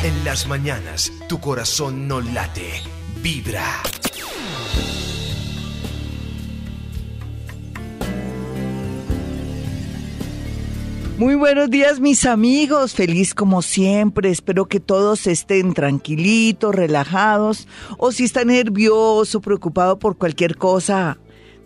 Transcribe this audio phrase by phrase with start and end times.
[0.00, 2.70] En las mañanas, tu corazón no late,
[3.20, 3.82] vibra.
[11.18, 17.66] Muy buenos días mis amigos, feliz como siempre, espero que todos estén tranquilitos, relajados.
[17.96, 21.18] O si está nervioso, preocupado por cualquier cosa,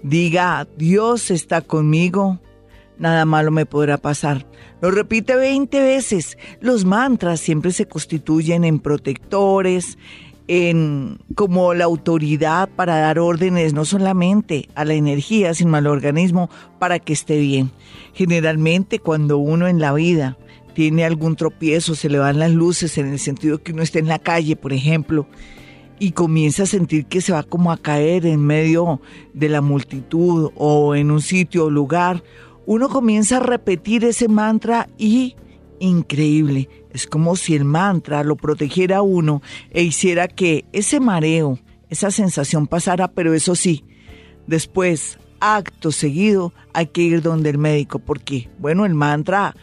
[0.02, 2.40] diga, Dios está conmigo,
[3.02, 4.46] nada malo me podrá pasar.
[4.80, 6.38] Lo repite 20 veces.
[6.60, 9.98] Los mantras siempre se constituyen en protectores,
[10.46, 16.48] en como la autoridad para dar órdenes no solamente a la energía, sino al organismo
[16.78, 17.70] para que esté bien.
[18.14, 20.38] Generalmente cuando uno en la vida
[20.74, 24.08] tiene algún tropiezo, se le van las luces en el sentido que uno esté en
[24.08, 25.26] la calle, por ejemplo,
[25.98, 29.00] y comienza a sentir que se va como a caer en medio
[29.34, 32.22] de la multitud o en un sitio o lugar,
[32.66, 35.36] uno comienza a repetir ese mantra y
[35.78, 41.58] increíble, es como si el mantra lo protegiera a uno e hiciera que ese mareo,
[41.90, 43.84] esa sensación pasara, pero eso sí,
[44.46, 49.56] después, acto seguido, hay que ir donde el médico, porque, bueno, el mantra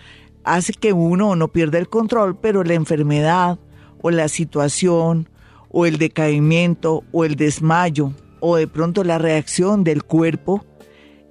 [0.44, 3.60] hace que uno no pierda el control, pero la enfermedad
[4.02, 5.30] o la situación
[5.72, 10.66] o el decaimiento o el desmayo o de pronto la reacción del cuerpo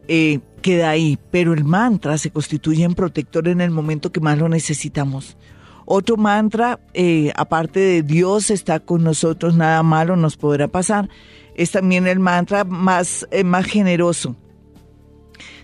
[0.08, 4.38] eh, queda ahí, pero el mantra se constituye en protector en el momento que más
[4.38, 5.36] lo necesitamos.
[5.84, 11.08] Otro mantra, eh, aparte de Dios está con nosotros, nada malo nos podrá pasar,
[11.54, 14.36] es también el mantra más, eh, más generoso.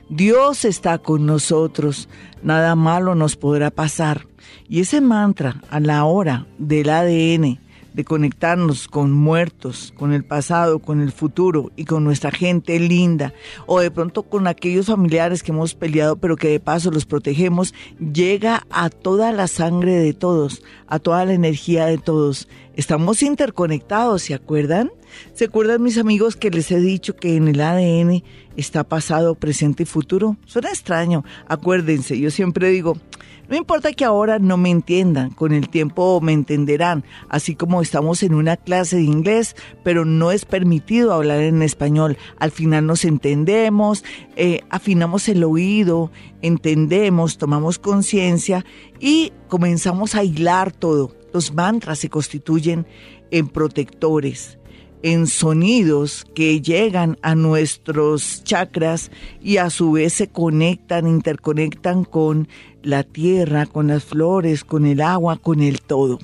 [0.08, 2.08] Dios está con nosotros,
[2.42, 4.26] nada malo nos podrá pasar.
[4.68, 7.58] Y ese mantra a la hora del ADN,
[7.94, 13.32] de conectarnos con muertos, con el pasado, con el futuro y con nuestra gente linda,
[13.66, 17.72] o de pronto con aquellos familiares que hemos peleado pero que de paso los protegemos,
[18.12, 22.48] llega a toda la sangre de todos, a toda la energía de todos.
[22.74, 24.90] Estamos interconectados, ¿se acuerdan?
[25.34, 28.24] ¿Se acuerdan mis amigos que les he dicho que en el ADN
[28.56, 30.36] está pasado, presente y futuro?
[30.46, 32.96] Suena extraño, acuérdense, yo siempre digo,
[33.48, 38.22] no importa que ahora no me entiendan, con el tiempo me entenderán, así como estamos
[38.22, 42.16] en una clase de inglés, pero no es permitido hablar en español.
[42.38, 44.04] Al final nos entendemos,
[44.36, 46.10] eh, afinamos el oído,
[46.42, 48.64] entendemos, tomamos conciencia
[48.98, 51.14] y comenzamos a hilar todo.
[51.32, 52.86] Los mantras se constituyen
[53.30, 54.58] en protectores
[55.04, 59.10] en sonidos que llegan a nuestros chakras
[59.42, 62.48] y a su vez se conectan, interconectan con
[62.82, 66.18] la tierra, con las flores, con el agua, con el todo.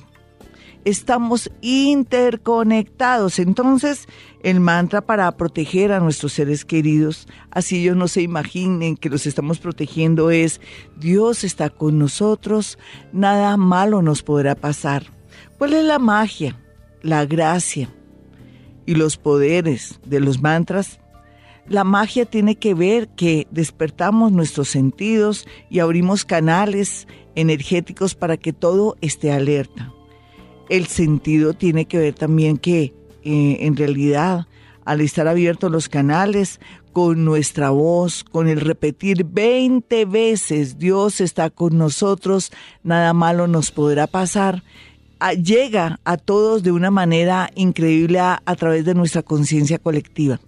[0.83, 3.37] Estamos interconectados.
[3.37, 4.07] Entonces,
[4.41, 9.27] el mantra para proteger a nuestros seres queridos, así ellos no se imaginen que los
[9.27, 10.59] estamos protegiendo, es
[10.97, 12.79] Dios está con nosotros,
[13.13, 15.03] nada malo nos podrá pasar.
[15.59, 16.59] ¿Cuál es la magia?
[17.03, 17.93] La gracia
[18.85, 20.99] y los poderes de los mantras,
[21.67, 28.53] la magia tiene que ver que despertamos nuestros sentidos y abrimos canales energéticos para que
[28.53, 29.93] todo esté alerta.
[30.69, 32.93] El sentido tiene que ver también que
[33.23, 34.47] eh, en realidad
[34.85, 36.59] al estar abiertos los canales
[36.91, 42.51] con nuestra voz, con el repetir 20 veces Dios está con nosotros,
[42.83, 44.63] nada malo nos podrá pasar,
[45.29, 50.39] llega a todos de una manera increíble a, través de nuestra conciencia colectiva.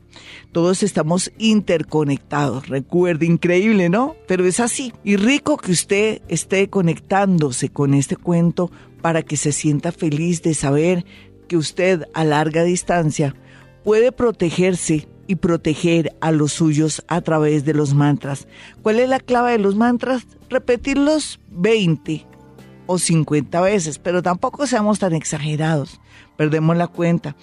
[0.52, 4.16] Todos estamos interconectados, recuerde, increíble, ¿no?
[4.28, 4.94] Pero es así.
[5.04, 10.54] Y rico que usted esté conectándose con este cuento para que se sienta feliz de
[10.54, 11.06] saber
[11.48, 13.36] que usted a larga distancia
[13.84, 18.48] puede protegerse y proteger a los suyos a través de los mantras.
[18.82, 20.26] ¿Cuál es la clave de los mantras?
[20.50, 22.33] Repetirlos 20
[22.86, 26.00] o 50 veces, pero tampoco seamos tan exagerados,
[26.38, 27.36] perdemos la cuenta.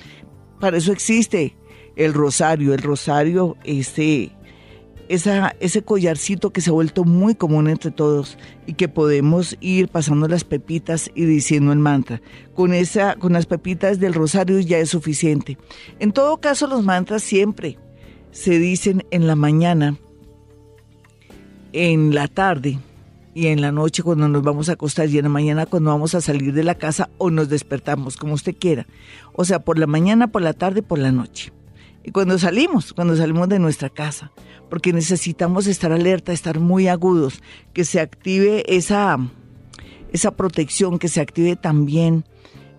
[0.59, 1.57] Para eso existe
[1.97, 4.33] el rosario, el rosario, ese,
[5.09, 9.89] esa, ese collarcito que se ha vuelto muy común entre todos y que podemos ir
[9.89, 12.21] pasando las pepitas y diciendo el mantra.
[12.55, 15.59] Con, esa, con las pepitas del rosario ya es suficiente.
[15.99, 17.79] En todo caso, los mantras siempre
[18.31, 19.97] se dicen en la mañana,
[21.73, 22.79] en la tarde
[23.41, 26.15] y en la noche cuando nos vamos a acostar y en la mañana cuando vamos
[26.15, 28.87] a salir de la casa o nos despertamos, como usted quiera.
[29.33, 31.51] O sea, por la mañana, por la tarde por la noche.
[32.05, 34.31] Y cuando salimos, cuando salimos de nuestra casa,
[34.69, 37.43] porque necesitamos estar alerta, estar muy agudos,
[37.73, 39.17] que se active esa,
[40.13, 42.27] esa protección, que se active también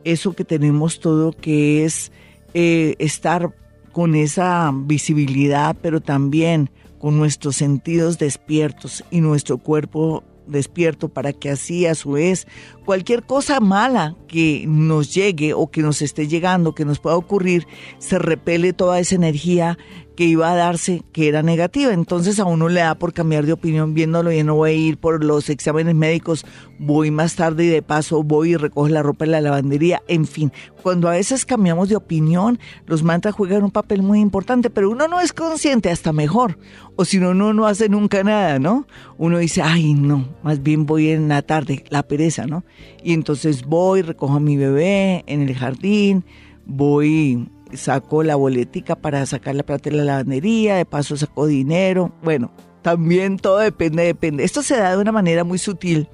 [0.04, 2.12] eso que tenemos todo, que es
[2.54, 3.56] eh, estar
[3.94, 6.70] con esa visibilidad, pero también
[7.00, 12.48] con nuestros sentidos despiertos y nuestro cuerpo despierto para que así a su vez
[12.86, 17.68] cualquier cosa mala que nos llegue o que nos esté llegando, que nos pueda ocurrir,
[18.00, 19.78] se repele toda esa energía
[20.16, 21.94] que iba a darse que era negativa.
[21.94, 24.98] Entonces a uno le da por cambiar de opinión viéndolo y no voy a ir
[24.98, 26.46] por los exámenes médicos,
[26.80, 30.02] voy más tarde y de paso voy y recojo la ropa en la lavandería.
[30.08, 34.70] En fin, cuando a veces cambiamos de opinión, los mantras juegan un papel muy importante,
[34.70, 36.58] pero uno no es consciente hasta mejor.
[36.96, 38.86] O si no, no hace nunca nada, ¿no?
[39.18, 42.64] Uno dice, ay, no, más bien voy en la tarde, la pereza, ¿no?
[43.04, 46.26] Y entonces voy, recojo a mi bebé en el jardín,
[46.66, 52.14] voy saco la boletica para sacar la plata de la lavandería, de paso saco dinero.
[52.24, 52.52] Bueno,
[52.82, 54.44] también todo depende, depende.
[54.44, 56.08] Esto se da de una manera muy sutil,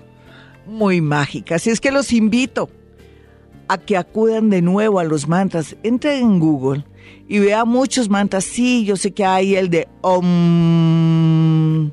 [0.65, 1.55] muy mágica.
[1.55, 2.69] Así es que los invito
[3.67, 5.75] a que acudan de nuevo a los mantras.
[5.83, 6.85] Entren en Google
[7.27, 8.43] y vean muchos mantras.
[8.45, 11.91] Sí, yo sé que hay el de Om.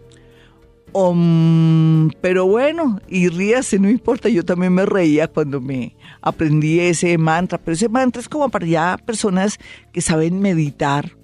[0.96, 7.18] Om, pero bueno, y ríase, no importa, yo también me reía cuando me aprendí ese
[7.18, 9.58] mantra, pero ese mantra es como para ya personas
[9.92, 11.16] que saben meditar,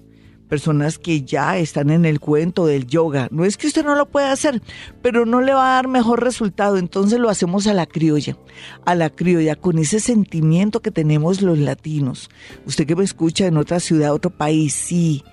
[0.49, 3.29] personas que ya están en el cuento del yoga.
[3.31, 4.61] No es que usted no lo pueda hacer,
[5.01, 8.37] pero no le va a dar mejor resultado, entonces lo hacemos a la criolla,
[8.85, 12.29] a la criolla, con ese sentimiento que tenemos los latinos.
[12.65, 15.23] Usted que me escucha en otra ciudad, otro país, sí.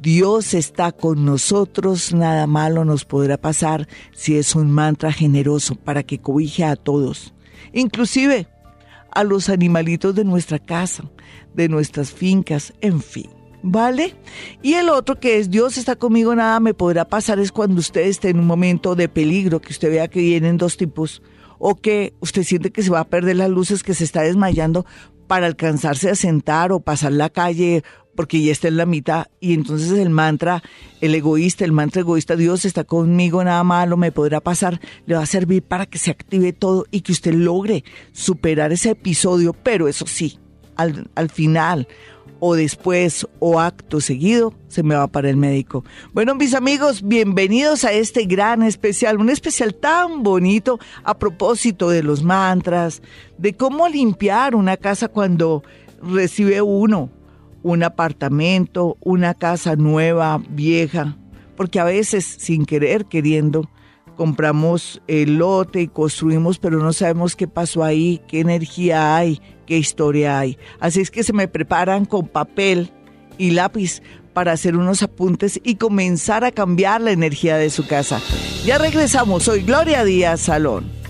[0.00, 6.02] Dios está con nosotros, nada malo nos podrá pasar si es un mantra generoso para
[6.02, 7.32] que cobije a todos.
[7.72, 8.46] Inclusive
[9.10, 11.04] a los animalitos de nuestra casa,
[11.54, 13.30] de nuestras fincas, en fin.
[13.66, 14.14] ¿Vale?
[14.60, 18.02] Y el otro que es Dios está conmigo, nada me podrá pasar es cuando usted
[18.02, 21.22] esté en un momento de peligro, que usted vea que vienen dos tipos,
[21.58, 24.84] o que usted siente que se va a perder las luces, que se está desmayando
[25.26, 27.82] para alcanzarse a sentar o pasar la calle
[28.14, 30.62] porque ya está en la mitad y entonces el mantra,
[31.00, 35.22] el egoísta, el mantra egoísta, Dios está conmigo, nada malo me podrá pasar, le va
[35.22, 39.88] a servir para que se active todo y que usted logre superar ese episodio, pero
[39.88, 40.38] eso sí,
[40.76, 41.88] al, al final
[42.46, 45.82] o después o acto seguido se me va para el médico.
[46.12, 52.02] Bueno, mis amigos, bienvenidos a este gran especial, un especial tan bonito a propósito de
[52.02, 53.00] los mantras,
[53.38, 55.62] de cómo limpiar una casa cuando
[56.02, 57.10] recibe uno
[57.64, 61.16] un apartamento, una casa nueva, vieja,
[61.56, 63.68] porque a veces sin querer, queriendo,
[64.16, 69.78] compramos el lote y construimos, pero no sabemos qué pasó ahí, qué energía hay, qué
[69.78, 70.58] historia hay.
[70.78, 72.90] Así es que se me preparan con papel
[73.38, 74.02] y lápiz
[74.34, 78.20] para hacer unos apuntes y comenzar a cambiar la energía de su casa.
[78.66, 81.03] Ya regresamos, soy Gloria Díaz Salón.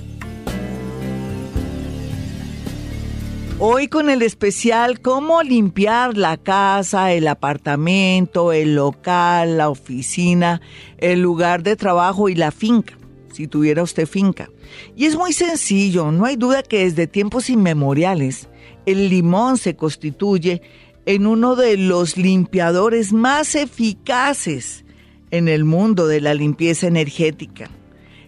[3.60, 10.60] Hoy con el especial cómo limpiar la casa, el apartamento, el local, la oficina,
[10.98, 12.98] el lugar de trabajo y la finca,
[13.32, 14.50] si tuviera usted finca.
[14.96, 18.48] Y es muy sencillo, no hay duda que desde tiempos inmemoriales
[18.86, 20.60] el limón se constituye
[21.06, 24.84] en uno de los limpiadores más eficaces
[25.30, 27.70] en el mundo de la limpieza energética.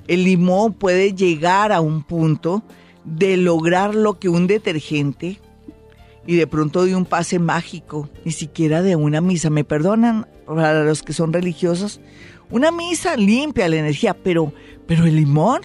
[0.06, 2.62] El limón puede llegar a un punto
[3.06, 5.40] de lograr lo que un detergente
[6.26, 10.84] y de pronto de un pase mágico, ni siquiera de una misa, me perdonan para
[10.84, 12.00] los que son religiosos,
[12.50, 14.52] una misa limpia la energía, pero,
[14.86, 15.62] pero el limón,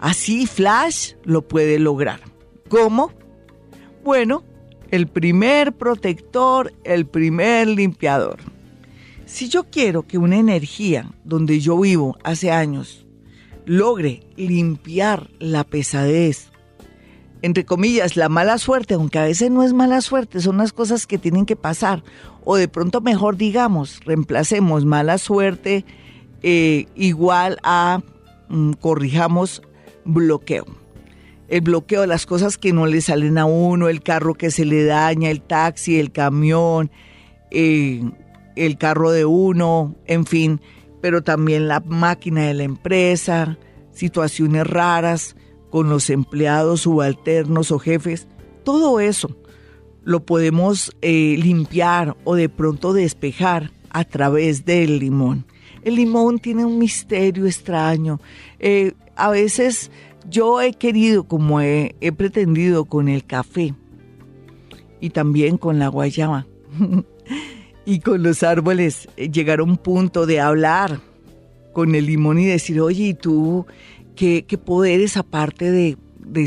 [0.00, 2.20] así flash, lo puede lograr.
[2.68, 3.12] ¿Cómo?
[4.04, 4.42] Bueno,
[4.90, 8.38] el primer protector, el primer limpiador.
[9.24, 13.06] Si yo quiero que una energía donde yo vivo hace años
[13.64, 16.52] logre limpiar la pesadez,
[17.42, 21.06] entre comillas, la mala suerte, aunque a veces no es mala suerte, son las cosas
[21.06, 22.02] que tienen que pasar.
[22.44, 25.84] O de pronto mejor digamos, reemplacemos mala suerte
[26.42, 28.00] eh, igual a,
[28.48, 29.62] mm, corrijamos,
[30.04, 30.64] bloqueo.
[31.48, 34.64] El bloqueo de las cosas que no le salen a uno, el carro que se
[34.64, 36.90] le daña, el taxi, el camión,
[37.50, 38.02] eh,
[38.56, 40.60] el carro de uno, en fin,
[41.00, 43.58] pero también la máquina de la empresa,
[43.92, 45.35] situaciones raras
[45.76, 48.26] con los empleados subalternos o jefes,
[48.64, 49.36] todo eso
[50.04, 55.44] lo podemos eh, limpiar o de pronto despejar a través del limón.
[55.82, 58.22] El limón tiene un misterio extraño.
[58.58, 59.90] Eh, a veces
[60.30, 63.74] yo he querido, como he, he pretendido con el café
[64.98, 66.46] y también con la guayaba
[67.84, 71.00] y con los árboles, eh, llegar a un punto de hablar
[71.74, 73.66] con el limón y decir, oye, ¿y tú
[74.16, 75.96] qué, poderes aparte de,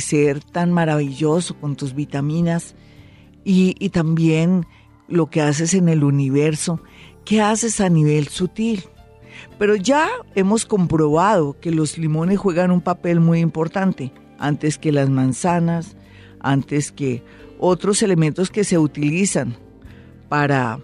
[0.01, 2.75] ser tan maravilloso con tus vitaminas
[3.45, 4.65] y, y también
[5.07, 6.81] lo que haces en el universo,
[7.25, 8.83] qué haces a nivel sutil.
[9.57, 15.09] Pero ya hemos comprobado que los limones juegan un papel muy importante, antes que las
[15.09, 15.95] manzanas,
[16.39, 17.23] antes que
[17.59, 19.55] otros elementos que se utilizan
[20.29, 20.79] para,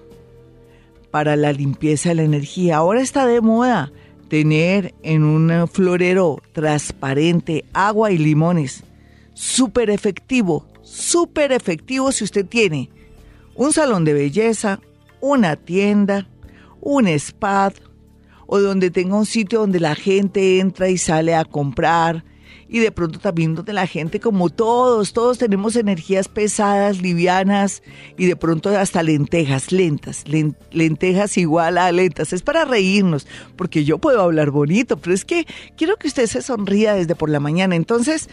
[1.12, 2.78] para la limpieza de la energía.
[2.78, 3.92] Ahora está de moda
[4.30, 8.84] tener en un florero transparente agua y limones.
[9.34, 12.90] Súper efectivo, súper efectivo si usted tiene
[13.56, 14.80] un salón de belleza,
[15.22, 16.28] una tienda,
[16.82, 17.74] un spa
[18.48, 22.24] o donde tenga un sitio donde la gente entra y sale a comprar
[22.68, 27.84] y de pronto también donde la gente como todos, todos tenemos energías pesadas, livianas
[28.18, 30.24] y de pronto hasta lentejas, lentas,
[30.72, 32.34] lentejas igual a lentas.
[32.34, 35.46] Es para reírnos, porque yo puedo hablar bonito, pero es que
[35.78, 37.76] quiero que usted se sonría desde por la mañana.
[37.76, 38.30] Entonces,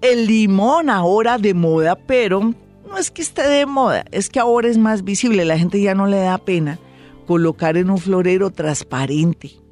[0.00, 2.54] el limón ahora de moda, pero
[2.88, 5.94] no es que esté de moda, es que ahora es más visible, la gente ya
[5.94, 6.78] no le da pena
[7.26, 9.62] colocar en un florero transparente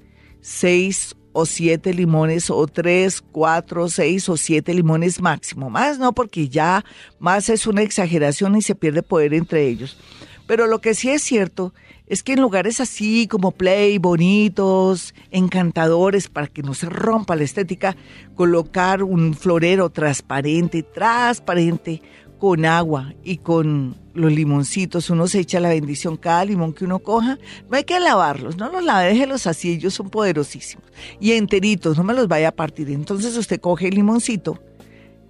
[0.41, 5.71] seis o siete limones o tres, cuatro, seis o siete limones máximo.
[5.71, 6.85] Más no, porque ya
[7.19, 9.97] más es una exageración y se pierde poder entre ellos.
[10.47, 11.73] Pero lo que sí es cierto
[12.09, 17.45] es que en lugares así como play, bonitos, encantadores, para que no se rompa la
[17.45, 17.97] estética,
[18.35, 22.03] colocar un florero transparente, transparente,
[22.40, 26.99] con agua y con los limoncitos, uno se echa la bendición cada limón que uno
[26.99, 30.85] coja, no hay que lavarlos, no los lave, déjelos así, ellos son poderosísimos.
[31.20, 32.90] Y enteritos, no me los vaya a partir.
[32.90, 34.59] Entonces usted coge el limoncito,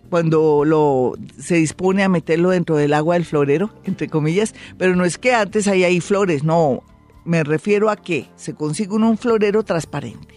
[0.08, 5.04] cuando lo se dispone a meterlo dentro del agua del florero, entre comillas, pero no
[5.04, 6.84] es que antes hay ahí flores, no,
[7.24, 10.34] me refiero a que se consigue un florero transparente,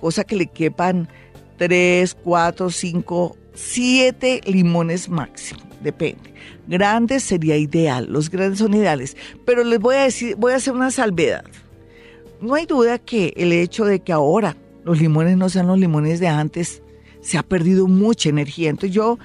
[0.00, 1.08] cosa que le quepan
[1.56, 6.34] tres, cuatro, cinco, siete limones máximo depende.
[6.66, 10.74] Grandes sería ideal, los grandes son ideales, pero les voy a decir, voy a hacer
[10.74, 11.44] una salvedad.
[12.40, 16.20] No hay duda que el hecho de que ahora los limones no sean los limones
[16.20, 16.82] de antes,
[17.20, 18.70] se ha perdido mucha energía.
[18.70, 19.18] Entonces yo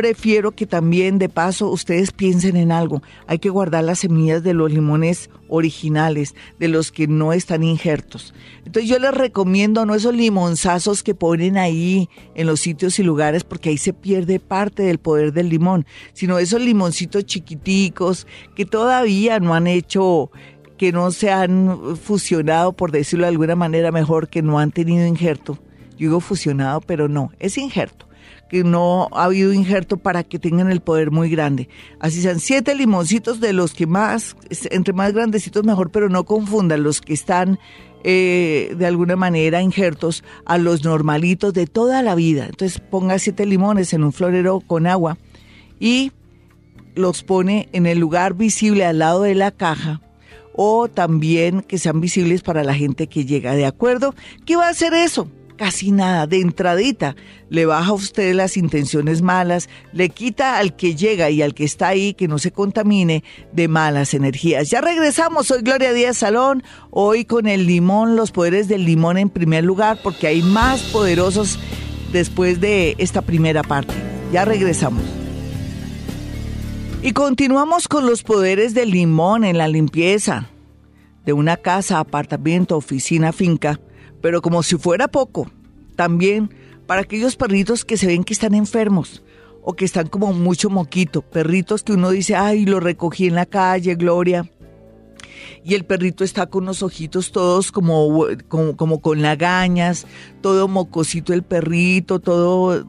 [0.00, 3.02] prefiero que también de paso ustedes piensen en algo.
[3.26, 8.32] Hay que guardar las semillas de los limones originales, de los que no están injertos.
[8.64, 13.44] Entonces yo les recomiendo no esos limonzazos que ponen ahí en los sitios y lugares
[13.44, 18.26] porque ahí se pierde parte del poder del limón, sino esos limoncitos chiquiticos
[18.56, 20.30] que todavía no han hecho
[20.78, 25.06] que no se han fusionado, por decirlo de alguna manera mejor, que no han tenido
[25.06, 25.58] injerto.
[25.90, 28.06] Yo digo fusionado, pero no, es injerto
[28.50, 31.68] que no ha habido injerto para que tengan el poder muy grande.
[32.00, 34.36] Así sean siete limoncitos de los que más,
[34.70, 37.60] entre más grandecitos mejor, pero no confundan los que están
[38.02, 42.46] eh, de alguna manera injertos a los normalitos de toda la vida.
[42.46, 45.16] Entonces ponga siete limones en un florero con agua
[45.78, 46.10] y
[46.96, 50.00] los pone en el lugar visible al lado de la caja
[50.54, 53.54] o también que sean visibles para la gente que llega.
[53.54, 54.12] ¿De acuerdo?
[54.44, 55.28] ¿Qué va a hacer eso?
[55.60, 57.16] Casi nada, de entradita,
[57.50, 61.64] le baja a usted las intenciones malas, le quita al que llega y al que
[61.64, 64.70] está ahí que no se contamine de malas energías.
[64.70, 69.28] Ya regresamos, soy Gloria Díaz Salón, hoy con el limón, los poderes del limón en
[69.28, 71.58] primer lugar, porque hay más poderosos
[72.10, 73.92] después de esta primera parte.
[74.32, 75.02] Ya regresamos.
[77.02, 80.48] Y continuamos con los poderes del limón en la limpieza
[81.26, 83.78] de una casa, apartamento, oficina, finca
[84.20, 85.50] pero como si fuera poco,
[85.96, 86.50] también
[86.86, 89.22] para aquellos perritos que se ven que están enfermos
[89.62, 93.46] o que están como mucho moquito, perritos que uno dice, ay, lo recogí en la
[93.46, 94.50] calle, Gloria,
[95.62, 100.06] y el perrito está con los ojitos todos como, como, como, con lagañas,
[100.40, 102.86] todo mocosito el perrito, todo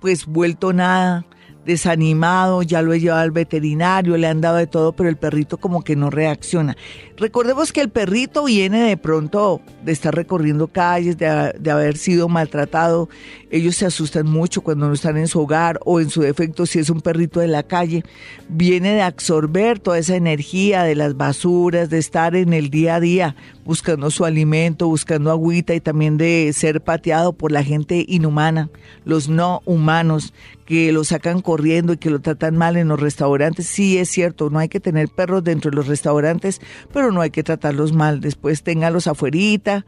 [0.00, 1.26] pues vuelto nada
[1.66, 5.58] desanimado, ya lo he llevado al veterinario, le han dado de todo, pero el perrito
[5.58, 6.76] como que no reacciona.
[7.16, 12.28] Recordemos que el perrito viene de pronto de estar recorriendo calles, de, de, haber sido
[12.28, 13.08] maltratado.
[13.50, 16.78] Ellos se asustan mucho cuando no están en su hogar o en su defecto si
[16.78, 18.04] es un perrito de la calle.
[18.48, 23.00] Viene de absorber toda esa energía de las basuras, de estar en el día a
[23.00, 28.70] día buscando su alimento, buscando agüita y también de ser pateado por la gente inhumana,
[29.04, 30.32] los no humanos
[30.64, 33.66] que lo sacan corriendo y que lo tratan mal en los restaurantes.
[33.66, 36.60] Sí, es cierto, no hay que tener perros dentro de los restaurantes,
[36.92, 38.20] pero no hay que tratarlos mal.
[38.20, 39.84] Después téngalos afuerita,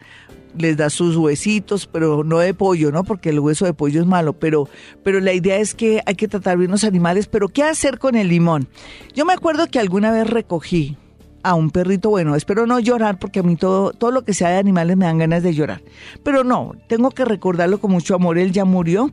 [0.57, 3.05] les da sus huesitos, pero no de pollo, ¿no?
[3.05, 4.69] Porque el hueso de pollo es malo, pero,
[5.05, 8.17] pero la idea es que hay que tratar bien los animales, pero ¿qué hacer con
[8.17, 8.69] el limón?
[9.15, 10.97] Yo me acuerdo que alguna vez recogí
[11.42, 14.50] a un perrito, bueno, espero no llorar porque a mí todo, todo lo que sea
[14.50, 15.83] de animales me dan ganas de llorar,
[16.23, 19.12] pero no, tengo que recordarlo con mucho amor, él ya murió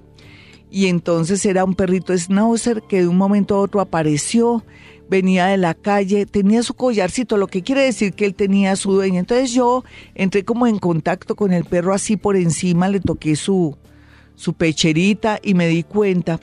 [0.70, 4.64] y entonces era un perrito schnauzer que de un momento a otro apareció
[5.10, 8.92] venía de la calle, tenía su collarcito, lo que quiere decir que él tenía su
[8.92, 9.20] dueña.
[9.20, 9.84] Entonces yo
[10.16, 13.78] entré como en contacto con el perro así por encima, le toqué su,
[14.36, 16.40] su pecherita y me di cuenta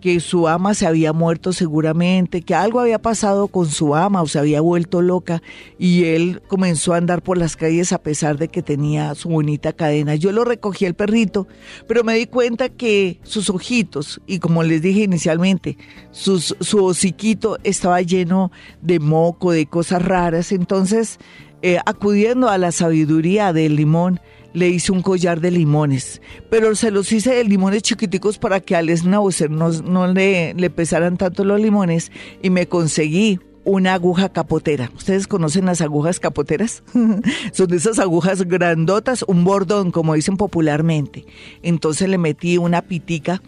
[0.00, 4.26] que su ama se había muerto seguramente, que algo había pasado con su ama o
[4.26, 5.42] se había vuelto loca
[5.78, 9.72] y él comenzó a andar por las calles a pesar de que tenía su bonita
[9.72, 10.14] cadena.
[10.14, 11.46] Yo lo recogí el perrito,
[11.86, 15.76] pero me di cuenta que sus ojitos y como les dije inicialmente,
[16.10, 20.52] sus, su hociquito estaba lleno de moco, de cosas raras.
[20.52, 21.18] Entonces,
[21.62, 24.20] eh, acudiendo a la sabiduría del limón,
[24.52, 28.76] le hice un collar de limones, pero se los hice de limones chiquiticos para que
[28.76, 32.10] al Snauzer no, no le, le pesaran tanto los limones
[32.42, 34.90] y me conseguí una aguja capotera.
[34.96, 36.82] ¿Ustedes conocen las agujas capoteras?
[37.52, 41.26] Son esas agujas grandotas, un bordón, como dicen popularmente.
[41.62, 43.42] Entonces le metí una pitica,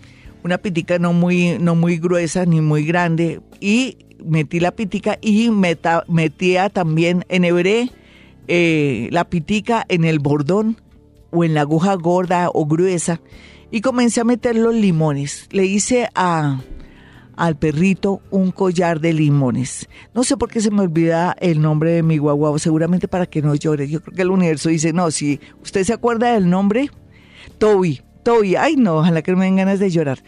[0.44, 5.50] una pitica no muy, no muy gruesa ni muy grande, y metí la pitica y
[5.50, 7.90] metía también, enhebré
[8.48, 10.76] eh, la pitica en el bordón
[11.32, 13.20] o en la aguja gorda o gruesa
[13.70, 15.48] y comencé a meter los limones.
[15.50, 16.60] Le hice a,
[17.36, 19.88] al perrito un collar de limones.
[20.14, 23.42] No sé por qué se me olvida el nombre de mi guagua, seguramente para que
[23.42, 23.88] no llore.
[23.88, 26.90] Yo creo que el universo dice, no, si usted se acuerda del nombre,
[27.58, 30.22] Toby, Toby, ay no, ojalá que me den ganas de llorar.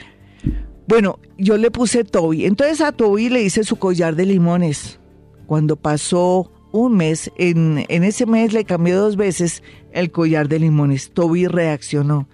[0.87, 2.47] Bueno, yo le puse Toby.
[2.47, 4.99] Entonces a Toby le hice su collar de limones.
[5.47, 9.63] Cuando pasó un mes, en, en ese mes le cambié dos veces
[9.93, 11.13] el collar de limones.
[11.13, 12.29] Toby reaccionó.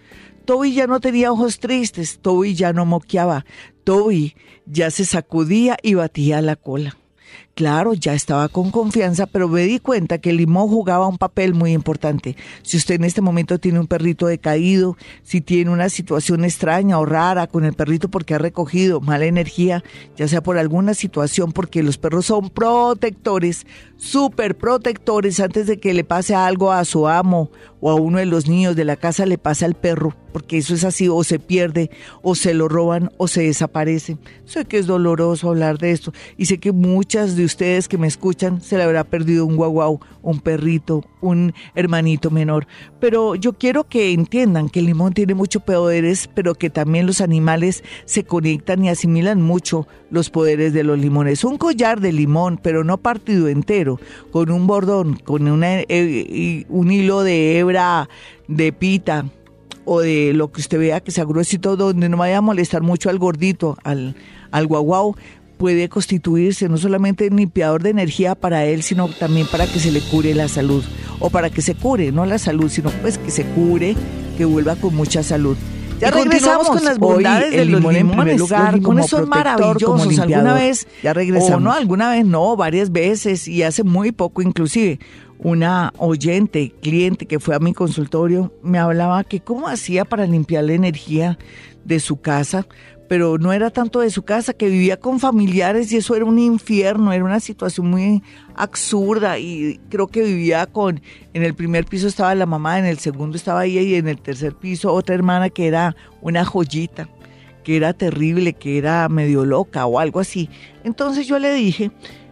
[0.46, 3.44] Toby ya no tenía ojos tristes, Toby ya no moqueaba,
[3.84, 6.96] Toby ya se sacudía y batía la cola.
[7.54, 11.52] Claro, ya estaba con confianza, pero me di cuenta que el limón jugaba un papel
[11.52, 12.36] muy importante.
[12.62, 17.04] Si usted en este momento tiene un perrito decaído, si tiene una situación extraña o
[17.04, 19.84] rara con el perrito porque ha recogido mala energía,
[20.16, 25.92] ya sea por alguna situación, porque los perros son protectores, súper protectores, antes de que
[25.92, 29.26] le pase algo a su amo o a uno de los niños de la casa,
[29.26, 31.90] le pasa al perro, porque eso es así, o se pierde,
[32.22, 34.16] o se lo roban, o se desaparece.
[34.44, 38.06] Sé que es doloroso hablar de esto, y sé que muchas de ustedes que me
[38.06, 42.66] escuchan se le habrá perdido un guaguau, un perrito, un hermanito menor.
[42.98, 47.20] Pero yo quiero que entiendan que el limón tiene muchos poderes, pero que también los
[47.20, 51.44] animales se conectan y asimilan mucho los poderes de los limones.
[51.44, 54.00] Un collar de limón, pero no partido entero,
[54.30, 58.08] con un bordón, con una, eh, un hilo de hebra
[58.48, 59.26] de pita
[59.92, 63.10] o de lo que usted vea que sea gruesito, donde no vaya a molestar mucho
[63.10, 64.14] al gordito, al,
[64.52, 65.16] al guaguau,
[65.58, 70.00] puede constituirse no solamente limpiador de energía para él, sino también para que se le
[70.00, 70.84] cure la salud.
[71.18, 73.96] O para que se cure, no la salud, sino pues que se cure,
[74.38, 75.56] que vuelva con mucha salud.
[76.00, 78.72] Ya regresamos con las bondades del limón en primer lugar.
[78.72, 80.18] Los limones son maravillosos.
[80.18, 81.58] Alguna vez, ya regresamos.
[81.58, 84.98] O no, alguna vez no, varias veces y hace muy poco inclusive.
[85.38, 90.64] Una oyente, cliente que fue a mi consultorio, me hablaba que cómo hacía para limpiar
[90.64, 91.38] la energía
[91.84, 92.66] de su casa,
[93.10, 96.38] pero no era tanto de su casa, que vivía con familiares y eso era un
[96.38, 98.22] infierno, era una situación muy
[98.54, 101.02] absurda y creo que vivía con,
[101.34, 104.20] en el primer piso estaba la mamá, en el segundo estaba ella y en el
[104.20, 107.08] tercer piso otra hermana que era una joyita,
[107.64, 110.48] que era terrible, que era medio loca o algo así.
[110.84, 111.90] Entonces yo le dije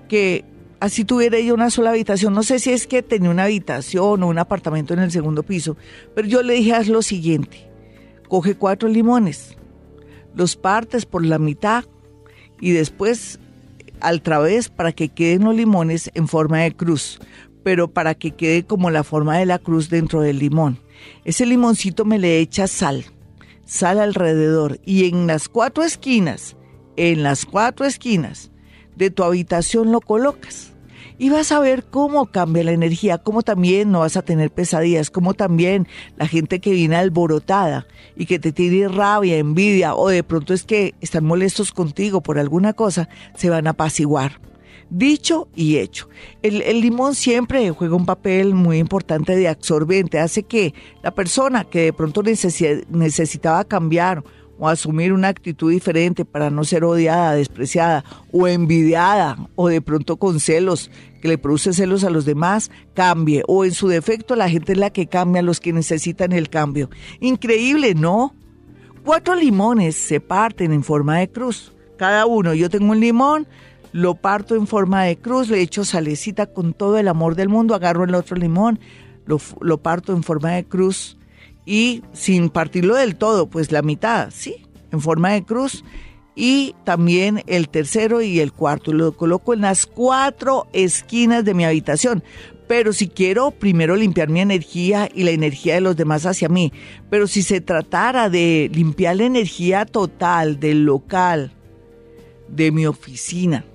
[0.09, 0.45] que
[0.79, 4.29] así tuviera ella una sola habitación, no sé si es que tenía una habitación o
[4.29, 5.77] un apartamento en el segundo piso,
[6.15, 7.69] pero yo le dije haz lo siguiente,
[8.29, 9.58] coge cuatro limones,
[10.35, 11.85] los partes por la mitad
[12.61, 13.39] y después
[14.01, 17.19] al través para que queden los limones en forma de cruz,
[17.63, 20.79] pero para que quede como la forma de la cruz dentro del limón.
[21.25, 23.05] Ese limoncito me le echa sal,
[23.65, 26.57] sal alrededor y en las cuatro esquinas,
[26.97, 28.51] en las cuatro esquinas
[28.97, 30.73] de tu habitación lo colocas
[31.19, 35.11] y vas a ver cómo cambia la energía, cómo también no vas a tener pesadillas,
[35.11, 40.23] cómo también la gente que viene alborotada y que te tiene rabia, envidia o de
[40.23, 44.41] pronto es que están molestos contigo por alguna cosa, se van a apaciguar.
[44.91, 46.09] Dicho y hecho.
[46.43, 51.65] El, el, limón siempre juega un papel muy importante de absorbente, hace que la persona
[51.65, 54.25] que de pronto necesitaba cambiar
[54.59, 60.17] o asumir una actitud diferente para no ser odiada, despreciada o envidiada o de pronto
[60.17, 60.91] con celos
[61.23, 64.79] que le produce celos a los demás, cambie o en su defecto la gente es
[64.79, 66.91] la que cambia, los que necesitan el cambio.
[67.21, 68.35] Increíble, ¿no?
[69.05, 71.73] Cuatro limones se parten en forma de cruz.
[71.97, 73.47] Cada uno, yo tengo un limón,
[73.93, 77.75] lo parto en forma de cruz, le echo salecita con todo el amor del mundo,
[77.75, 78.79] agarro el otro limón,
[79.27, 81.18] lo, lo parto en forma de cruz
[81.69, 84.67] y sin partirlo del todo, pues la mitad, ¿sí?
[84.91, 85.85] En forma de cruz
[86.35, 88.95] y también el tercero y el cuarto.
[88.95, 92.25] Lo coloco en las cuatro esquinas de mi habitación.
[92.69, 96.73] Pero si quiero primero limpiar mi energía y la energía de los demás hacia mí,
[97.11, 101.53] pero si se tratara de limpiar la energía total del local,
[102.49, 103.67] de mi oficina,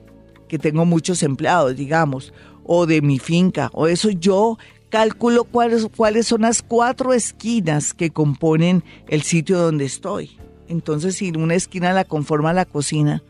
[0.47, 4.57] que tengo muchos empleados, digamos, o de mi finca, o eso yo
[4.93, 10.37] calculo cuáles, cuáles son las cuatro esquinas que componen el sitio donde estoy.
[10.67, 13.23] Entonces, si una esquina la conforma la cocina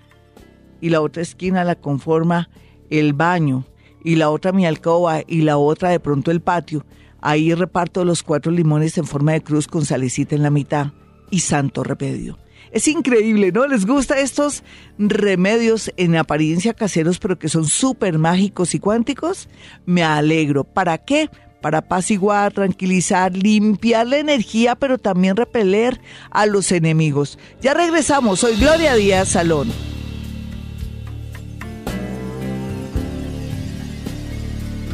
[0.82, 2.50] y la otra esquina la conforma
[2.90, 3.64] el baño
[4.04, 6.86] y la otra mi alcoba y la otra de pronto el patio,
[7.22, 10.88] ahí reparto los cuatro limones en forma de cruz con salecita en la mitad
[11.32, 12.38] y santo remedio.
[12.74, 13.68] Es increíble, ¿no?
[13.68, 14.66] ¿Les gusta estos
[14.98, 19.48] remedios en apariencia caseros, pero que son súper mágicos y cuánticos?
[19.86, 20.66] Me alegro.
[20.66, 21.30] ¿Para qué?
[21.64, 27.40] Para apaciguar, tranquilizar, limpiar la energía, pero también repeler a los enemigos.
[27.62, 28.42] Ya regresamos.
[28.42, 29.72] Soy Gloria Díaz Salón.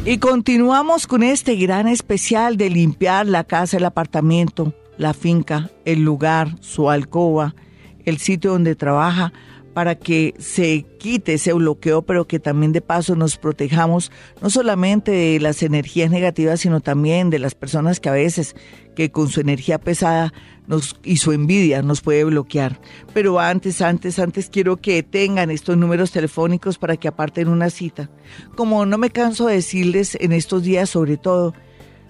[0.04, 6.04] Y continuamos con este gran especial de limpiar la casa, el apartamento, la finca, el
[6.04, 7.56] lugar, su alcoba,
[8.04, 9.32] el sitio donde trabaja,
[9.74, 14.10] para que se quite ese bloqueo, pero que también de paso nos protejamos
[14.42, 18.56] no solamente de las energías negativas, sino también de las personas que a veces,
[18.96, 20.32] que con su energía pesada
[20.66, 22.80] nos, y su envidia nos puede bloquear.
[23.14, 28.10] Pero antes, antes, antes quiero que tengan estos números telefónicos para que aparten una cita.
[28.56, 31.54] Como no me canso de decirles en estos días sobre todo,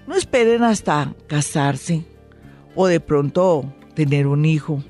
[0.07, 2.05] no esperen hasta casarse
[2.75, 4.83] o de pronto tener un hijo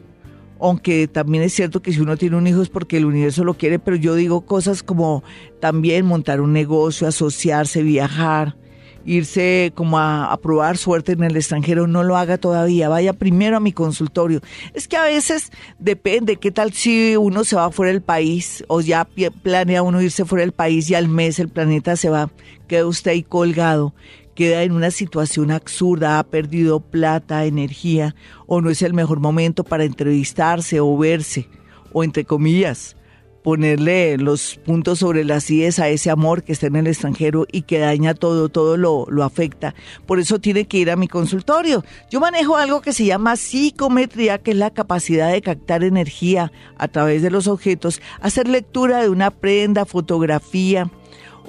[0.61, 3.55] aunque también es cierto que si uno tiene un hijo es porque el universo lo
[3.55, 5.23] quiere, pero yo digo cosas como
[5.61, 8.57] también montar un negocio, asociarse, viajar,
[9.05, 13.61] irse como a, probar suerte en el extranjero, no lo haga todavía, vaya primero a
[13.61, 14.41] mi consultorio.
[14.75, 18.81] Es que a veces depende, ¿qué tal si uno se va fuera del país o
[18.81, 19.07] ya
[19.43, 22.31] planea uno irse fuera del país y al mes el planeta se va,
[22.69, 23.95] queda usted ahí colgado?
[24.41, 28.15] Queda en una situación absurda, ha perdido plata, energía,
[28.47, 31.47] o no es el mejor momento para entrevistarse o verse,
[31.93, 32.97] o entre comillas,
[33.43, 37.63] ponerle los puntos sobre las IES a ese amor que está en el extranjero y
[37.63, 39.75] que daña todo, todo lo, lo afecta.
[40.07, 41.85] Por eso tiene que ir a mi consultorio.
[42.11, 46.89] Yo manejo algo que se llama psicometría, que es la capacidad de captar energía a
[46.89, 50.91] través de los objetos, hacer lectura de una prenda, fotografía,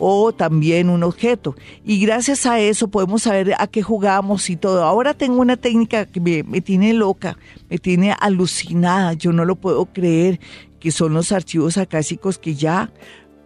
[0.04, 1.56] o también un objeto.
[1.86, 4.84] Y gracias a eso podemos saber a qué jugamos y todo.
[4.84, 7.38] Ahora tengo una técnica que me, tiene loca,
[7.70, 10.40] me tiene alucinada, yo no lo puedo creer,
[10.80, 12.92] que son los archivos acásicos que ya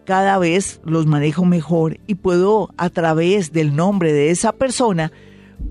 [0.05, 5.11] cada vez los manejo mejor y puedo a través del nombre de esa persona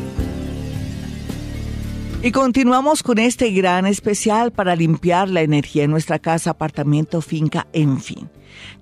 [2.22, 7.66] Y continuamos con este gran especial para limpiar la energía en nuestra casa, apartamento, finca,
[7.72, 8.28] en fin.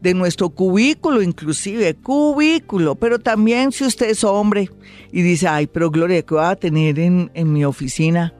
[0.00, 2.96] De nuestro cubículo, inclusive, cubículo.
[2.96, 4.70] Pero también si usted es hombre
[5.12, 8.34] y dice, ay, pero Gloria, ¿qué va a tener en, en mi oficina?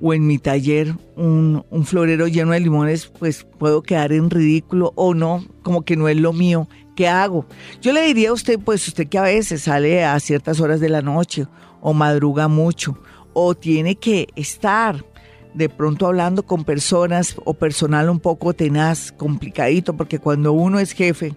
[0.00, 5.14] O en mi taller un, florero lleno de limones, pues puedo quedar en ridículo o
[5.14, 6.68] no, como que no es lo mío.
[6.94, 7.46] ¿Qué hago?
[7.80, 10.88] Yo le diría a usted, pues usted que a veces sale a ciertas horas de
[10.88, 11.46] la noche
[11.80, 12.98] o madruga mucho
[13.32, 15.04] o tiene que estar
[15.52, 20.92] de pronto hablando con personas o personal un poco tenaz, complicadito, porque cuando uno es
[20.92, 21.34] jefe,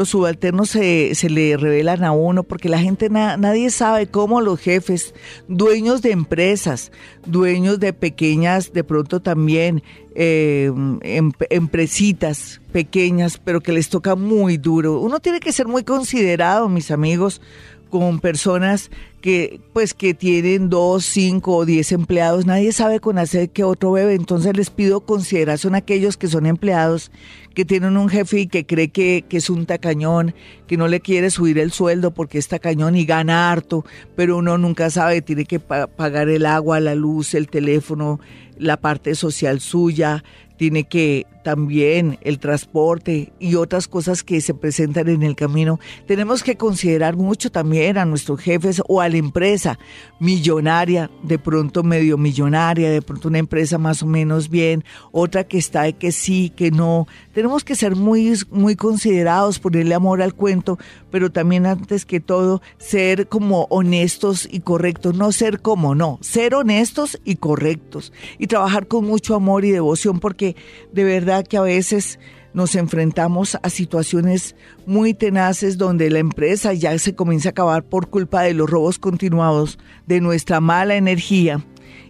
[0.00, 4.58] los subalternos se, se le revelan a uno porque la gente nadie sabe cómo los
[4.58, 5.14] jefes,
[5.46, 6.90] dueños de empresas,
[7.26, 9.82] dueños de pequeñas, de pronto también
[10.14, 14.98] eh, em, empresitas pequeñas, pero que les toca muy duro.
[15.00, 17.42] Uno tiene que ser muy considerado, mis amigos,
[17.90, 23.50] con personas que pues que tienen dos, cinco o diez empleados, nadie sabe con hacer
[23.50, 27.10] que otro bebe, entonces les pido consideración a aquellos que son empleados,
[27.54, 30.34] que tienen un jefe y que cree que, que es un tacañón,
[30.66, 33.84] que no le quiere subir el sueldo porque es tacañón y gana harto,
[34.16, 38.20] pero uno nunca sabe, tiene que pagar el agua, la luz, el teléfono,
[38.56, 40.24] la parte social suya,
[40.60, 45.80] tiene que también el transporte y otras cosas que se presentan en el camino.
[46.06, 49.78] Tenemos que considerar mucho también a nuestros jefes o a la empresa
[50.18, 55.56] millonaria, de pronto medio millonaria, de pronto una empresa más o menos bien, otra que
[55.56, 57.06] está de que sí, que no.
[57.32, 60.78] Tenemos que ser muy, muy considerados, ponerle amor al cuento,
[61.10, 66.54] pero también antes que todo ser como honestos y correctos, no ser como no, ser
[66.54, 70.49] honestos y correctos y trabajar con mucho amor y devoción porque
[70.92, 72.18] de verdad que a veces
[72.52, 78.08] nos enfrentamos a situaciones muy tenaces donde la empresa ya se comienza a acabar por
[78.08, 81.64] culpa de los robos continuados, de nuestra mala energía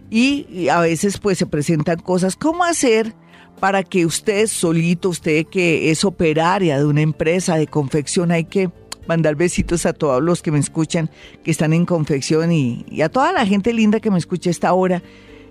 [0.09, 2.35] y a veces pues se presentan cosas.
[2.35, 3.13] ¿Cómo hacer
[3.59, 8.71] para que usted solito, usted que es operaria de una empresa de confección, hay que
[9.07, 11.09] mandar besitos a todos los que me escuchan,
[11.43, 14.73] que están en confección y, y a toda la gente linda que me escucha esta
[14.73, 15.03] hora.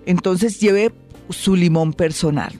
[0.05, 0.91] Entonces lleve
[1.29, 2.53] su limón personal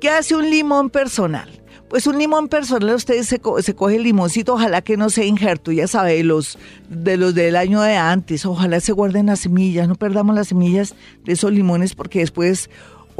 [0.00, 1.60] ¿Qué hace un limón personal?
[1.90, 5.72] Pues un limón personal, usted se, se, coge el limoncito, ojalá que no sea injerto,
[5.72, 6.56] ya sabe, los,
[6.88, 10.94] de los del año de antes, ojalá se guarden las semillas, no perdamos las semillas
[11.24, 12.70] de esos limones porque después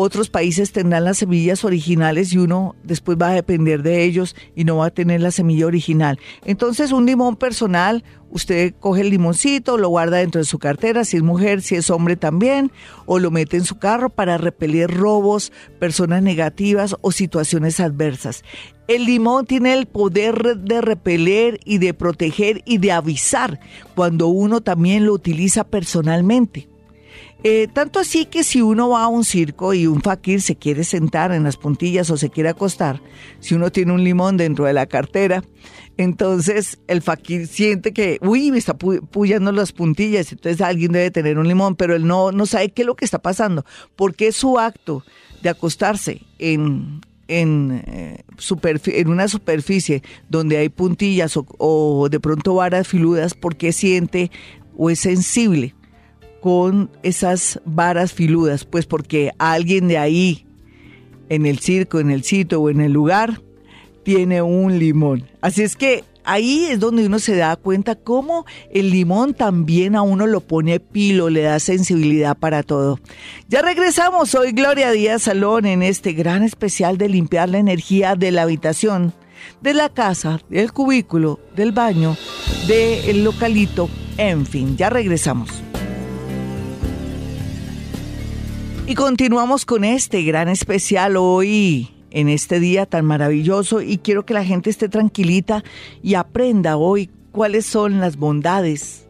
[0.02, 4.64] otros países tendrán las semillas originales y uno después va a depender de ellos y
[4.64, 6.18] no va a tener la semilla original.
[6.46, 11.18] Entonces un limón personal, usted coge el limoncito, lo guarda dentro de su cartera, si
[11.18, 12.72] es mujer, si es hombre también,
[13.04, 18.42] o lo mete en su carro para repeler robos, personas negativas o situaciones adversas.
[18.88, 23.60] El limón tiene el poder de repeler y de proteger y de avisar
[23.94, 26.69] cuando uno también lo utiliza personalmente.
[27.42, 30.85] Eh, tanto así que si uno va a un circo y un fakir se quiere
[30.85, 33.00] sentar en las puntillas o se quiere acostar,
[33.38, 35.42] si uno tiene un limón dentro de la cartera,
[35.96, 41.38] entonces el fakir siente que, uy, me está puyando las puntillas, entonces alguien debe tener
[41.38, 43.64] un limón, pero él no, no sabe qué es lo que está pasando,
[43.96, 45.03] porque su acto
[45.42, 48.22] de acostarse en, en, eh,
[48.87, 54.31] en una superficie donde hay puntillas o, o de pronto varas filudas, porque siente
[54.76, 55.74] o es sensible
[56.40, 60.46] con esas varas filudas, pues porque alguien de ahí,
[61.29, 63.40] en el circo, en el sitio o en el lugar,
[64.03, 65.29] tiene un limón.
[65.40, 70.03] Así es que ahí es donde uno se da cuenta cómo el limón también a
[70.03, 72.98] uno lo pone pilo, le da sensibilidad para todo.
[73.48, 78.31] Ya regresamos, hoy Gloria Díaz Salón en este gran especial de limpiar la energía de
[78.31, 79.12] la habitación,
[79.61, 82.16] de la casa, del cubículo, del baño,
[82.66, 85.62] del localito, en fin, ya regresamos.
[88.90, 94.35] Y continuamos con este gran especial hoy, en este día tan maravilloso, y quiero que
[94.35, 95.62] la gente esté tranquilita
[96.03, 99.07] y aprenda hoy cuáles son las bondades,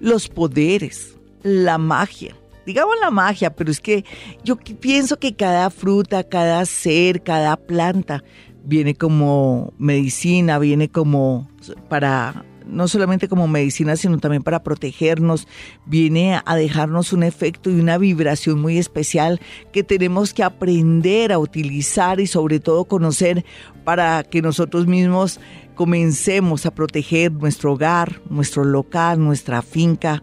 [0.00, 2.34] los poderes, la magia.
[2.66, 4.04] Digamos la magia, pero es que
[4.42, 8.24] yo pienso que cada fruta, cada ser, cada planta
[8.64, 11.48] viene como medicina, viene como
[11.88, 15.46] para no solamente como medicina, sino también para protegernos,
[15.86, 19.40] viene a dejarnos un efecto y una vibración muy especial
[19.72, 23.44] que tenemos que aprender a utilizar y sobre todo conocer
[23.84, 25.40] para que nosotros mismos
[25.74, 30.22] comencemos a proteger nuestro hogar, nuestro local, nuestra finca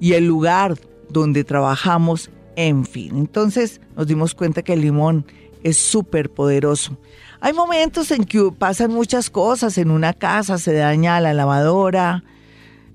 [0.00, 0.76] y el lugar
[1.08, 3.16] donde trabajamos, en fin.
[3.16, 5.24] Entonces nos dimos cuenta que el limón
[5.62, 6.98] es súper poderoso.
[7.46, 12.24] Hay momentos en que pasan muchas cosas en una casa, se daña la lavadora,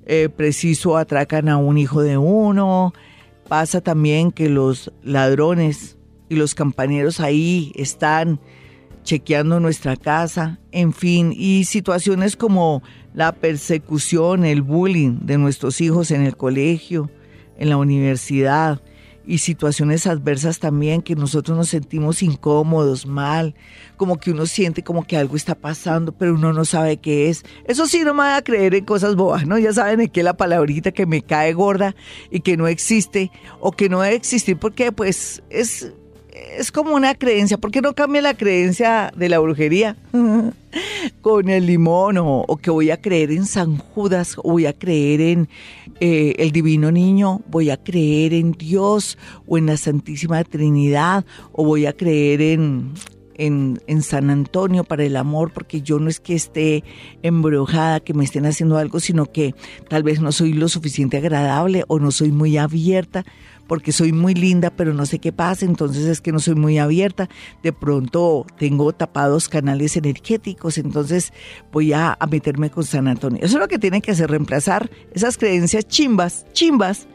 [0.05, 2.91] eh, preciso atracan a un hijo de uno,
[3.47, 8.41] pasa también que los ladrones y los campaneros ahí están
[9.03, 12.83] chequeando nuestra casa, en fin, y situaciones como
[13.13, 17.09] la persecución, el bullying de nuestros hijos en el colegio,
[17.57, 18.81] en la universidad,
[19.31, 23.55] y situaciones adversas también que nosotros nos sentimos incómodos, mal,
[23.95, 27.45] como que uno siente como que algo está pasando, pero uno no sabe qué es.
[27.63, 29.57] Eso sí, no me va a creer en cosas bobas, ¿no?
[29.57, 31.95] Ya saben que la palabrita que me cae gorda
[32.29, 35.93] y que no existe o que no debe existir porque pues es
[36.57, 37.57] es como una creencia.
[37.57, 39.95] ¿Por qué no cambia la creencia de la brujería
[41.21, 42.17] con el limón?
[42.17, 45.49] O, que voy a creer en San Judas, o voy a creer en
[45.99, 51.63] eh, el Divino Niño, voy a creer en Dios o en la Santísima Trinidad, o
[51.63, 52.93] voy a creer en,
[53.35, 56.83] en, en, San Antonio para el amor, porque yo no es que esté
[57.21, 59.55] embrujada, que me estén haciendo algo, sino que
[59.89, 63.25] tal vez no soy lo suficiente agradable o no soy muy abierta
[63.71, 66.77] porque soy muy linda, pero no sé qué pasa, entonces es que no soy muy
[66.77, 67.29] abierta.
[67.63, 71.31] De pronto tengo tapados canales energéticos, entonces
[71.71, 73.39] voy a, meterme con San Antonio.
[73.41, 77.07] Eso es lo que tiene que hacer, reemplazar esas creencias chimbas, chimbas,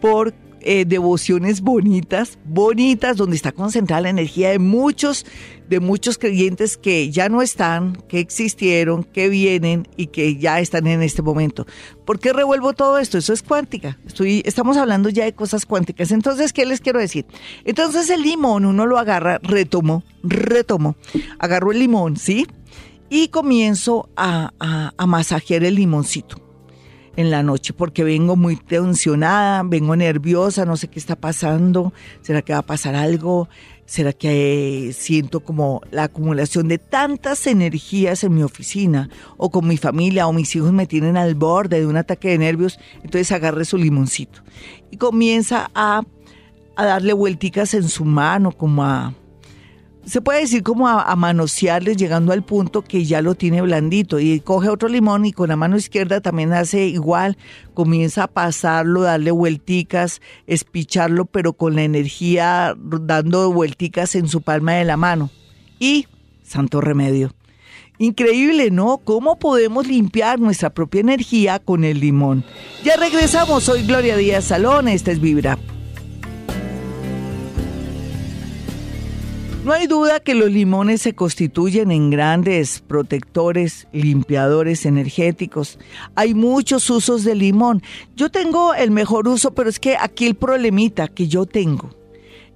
[0.00, 5.24] por eh, devociones bonitas, bonitas, donde está concentrada la energía de muchos,
[5.68, 10.86] de muchos creyentes que ya no están, que existieron, que vienen y que ya están
[10.86, 11.66] en este momento.
[12.04, 13.18] ¿Por qué revuelvo todo esto?
[13.18, 13.98] Eso es cuántica.
[14.06, 16.10] Estoy, estamos hablando ya de cosas cuánticas.
[16.10, 17.26] Entonces, ¿qué les quiero decir?
[17.64, 20.96] Entonces el limón uno lo agarra, retomo, retomo,
[21.38, 22.46] agarro el limón, ¿sí?
[23.10, 26.47] Y comienzo a, a, a masajear el limoncito
[27.18, 32.42] en la noche porque vengo muy tensionada, vengo nerviosa, no sé qué está pasando, será
[32.42, 33.48] que va a pasar algo,
[33.86, 39.76] será que siento como la acumulación de tantas energías en mi oficina o con mi
[39.76, 43.64] familia o mis hijos me tienen al borde de un ataque de nervios, entonces agarre
[43.64, 44.44] su limoncito
[44.92, 46.02] y comienza a,
[46.76, 49.12] a darle vuelticas en su mano como a
[50.08, 54.40] se puede decir como a, manosearles llegando al punto que ya lo tiene blandito y
[54.40, 57.36] coge otro limón y con la mano izquierda también hace igual,
[57.74, 64.72] comienza a pasarlo, darle vuelticas, espicharlo, pero con la energía dando vuelticas en su palma
[64.74, 65.30] de la mano.
[65.78, 66.06] Y
[66.42, 67.34] santo remedio.
[67.98, 68.98] Increíble, ¿no?
[68.98, 72.44] ¿Cómo podemos limpiar nuestra propia energía con el limón?
[72.84, 75.58] Ya regresamos, soy Gloria Díaz Salón, esta es Vibra.
[79.68, 85.78] No hay duda que los limones se constituyen en grandes protectores, limpiadores energéticos.
[86.14, 87.82] Hay muchos usos de limón.
[88.16, 91.90] Yo tengo el mejor uso, pero es que aquí el problemita que yo tengo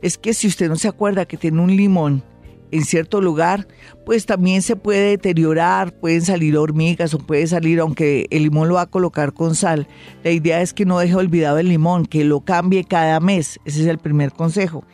[0.00, 2.24] es que si usted no se acuerda que tiene un limón
[2.70, 3.68] en cierto lugar,
[4.04, 8.74] pues también se puede deteriorar, pueden salir hormigas o puede salir, aunque el limón lo
[8.74, 9.86] va a colocar con sal.
[10.24, 13.60] La idea es que no deje olvidado el limón, que lo cambie cada mes.
[13.64, 14.84] Ese es el primer consejo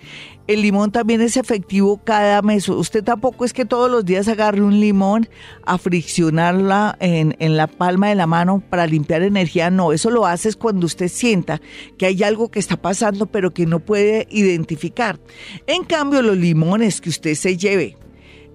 [0.48, 2.68] el limón también es efectivo cada mes.
[2.70, 5.28] Usted tampoco es que todos los días agarre un limón
[5.66, 9.70] a friccionarla en, en, la palma de la mano para limpiar energía.
[9.70, 11.60] No, eso lo hace cuando usted sienta
[11.98, 15.20] que hay algo que está pasando pero que no puede identificar.
[15.66, 17.98] En cambio, los limones que usted se lleve,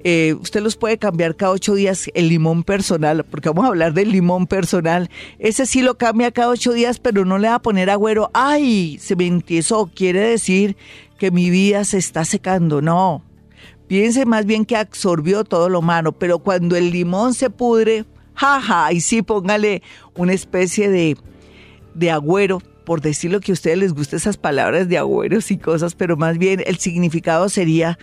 [0.04, 3.94] eh, usted los puede cambiar cada ocho días el limón personal, porque vamos a hablar
[3.94, 5.10] del limón personal.
[5.40, 8.30] Ese sí lo cambia cada ocho días, pero no le va a poner agüero.
[8.34, 8.98] ¡Ay!
[9.00, 9.90] Se me entiesó.
[9.94, 10.76] Quiere decir
[11.18, 13.24] que mi vida se está secando, no.
[13.88, 18.92] Piense más bien que absorbió todo lo malo, pero cuando el limón se pudre, jaja,
[18.92, 19.82] y sí póngale
[20.16, 21.18] una especie de,
[21.94, 25.96] de agüero, por decirlo que a ustedes les gusten esas palabras de agüeros y cosas,
[25.96, 27.98] pero más bien el significado sería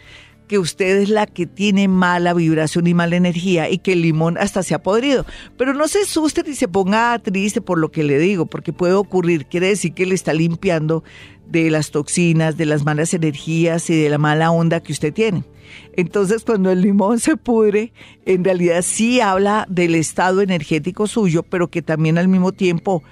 [0.51, 4.37] que usted es la que tiene mala vibración y mala energía y que el limón
[4.37, 5.25] hasta se ha podrido.
[5.57, 8.95] Pero no se asuste ni se ponga triste por lo que le digo, porque puede
[8.95, 11.05] ocurrir, quiere decir que le está limpiando
[11.47, 15.45] de las toxinas, de las malas energías y de la mala onda que usted tiene.
[15.93, 17.93] Entonces, cuando el limón se pudre,
[18.27, 23.05] en realidad sí habla del estado energético suyo, pero que también al mismo tiempo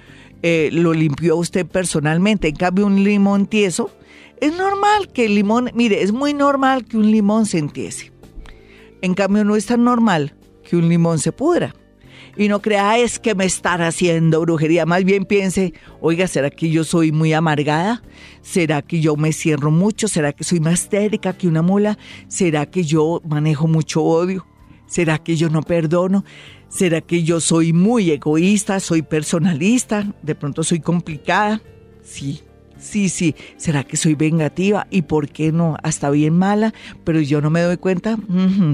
[0.43, 2.47] eh, lo limpió usted personalmente.
[2.47, 3.91] En cambio, un limón tieso
[4.41, 8.11] es normal que el limón, mire, es muy normal que un limón se entiese.
[9.01, 11.75] En cambio, no es tan normal que un limón se pudra.
[12.37, 14.85] Y no crea, es que me están haciendo brujería.
[14.85, 18.01] Más bien piense, oiga, ¿será que yo soy muy amargada?
[18.41, 20.07] ¿Será que yo me cierro mucho?
[20.07, 21.97] ¿Será que soy más térica que una mula?
[22.29, 24.45] ¿Será que yo manejo mucho odio?
[24.89, 26.25] ¿Será que yo no perdono?
[26.67, 28.79] ¿Será que yo soy muy egoísta?
[28.79, 30.13] ¿Soy personalista?
[30.21, 31.61] ¿De pronto soy complicada?
[32.03, 32.41] Sí,
[32.79, 34.87] Sí, sí, ¿será que soy vengativa?
[34.89, 35.75] ¿Y por qué no?
[35.83, 36.73] Hasta bien mala,
[37.03, 38.17] pero yo no me doy cuenta.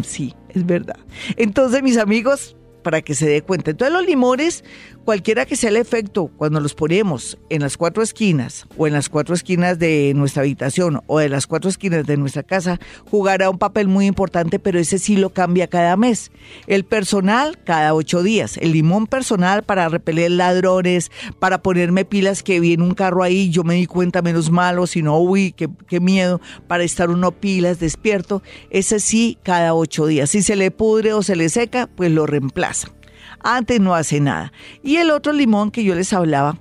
[0.03, 0.97] sí, es verdad.
[1.37, 3.71] Entonces, mis amigos, para que se dé cuenta.
[3.71, 4.63] Entonces los limones,
[5.05, 9.07] cualquiera que sea el efecto, cuando los ponemos en las cuatro esquinas o en las
[9.07, 13.59] cuatro esquinas de nuestra habitación o de las cuatro esquinas de nuestra casa, jugará un
[13.59, 16.31] papel muy importante, pero ese sí lo cambia cada mes.
[16.65, 18.57] El personal cada ocho días.
[18.57, 23.63] El limón personal para repeler ladrones, para ponerme pilas que viene un carro ahí, yo
[23.63, 27.79] me di cuenta menos malo, si no, uy, qué, qué miedo, para estar uno pilas
[27.79, 28.41] despierto.
[28.71, 30.31] Ese sí cada ocho días.
[30.31, 32.94] Si se le pudre o se le seca, pues lo reemplaza.
[33.39, 34.51] Antes no hace nada.
[34.83, 36.57] Y el otro limón que yo les hablaba,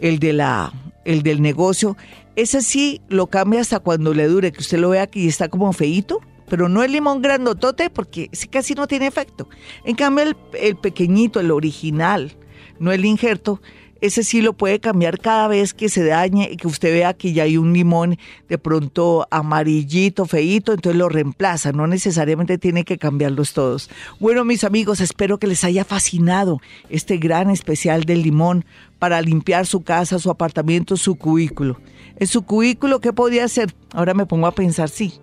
[0.00, 0.72] el, de la,
[1.04, 1.96] el del negocio,
[2.36, 5.72] ese sí lo cambia hasta cuando le dure, que usted lo vea que está como
[5.72, 9.48] feito, pero no el limón grandotote porque casi no tiene efecto.
[9.84, 12.36] En cambio el, el pequeñito, el original,
[12.78, 13.60] no el injerto,
[14.00, 17.32] ese sí lo puede cambiar cada vez que se dañe y que usted vea que
[17.32, 18.18] ya hay un limón
[18.48, 23.90] de pronto amarillito, feito, entonces lo reemplaza, no necesariamente tiene que cambiarlos todos.
[24.20, 28.64] Bueno, mis amigos, espero que les haya fascinado este gran especial del limón
[28.98, 31.80] para limpiar su casa, su apartamento, su cubículo.
[32.18, 33.74] En su cubículo, ¿qué podría hacer?
[33.92, 35.14] Ahora me pongo a pensar, sí,